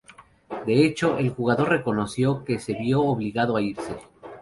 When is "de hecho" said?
0.65-1.19